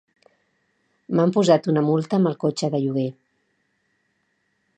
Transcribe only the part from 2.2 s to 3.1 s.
el cotxe de lloguer.